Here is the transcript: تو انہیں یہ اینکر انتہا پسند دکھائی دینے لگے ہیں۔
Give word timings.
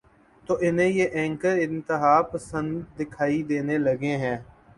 تو 0.49 0.57
انہیں 0.61 0.87
یہ 0.87 1.07
اینکر 1.11 1.57
انتہا 1.61 2.21
پسند 2.21 2.81
دکھائی 2.99 3.41
دینے 3.43 3.77
لگے 3.77 4.17
ہیں۔ 4.17 4.37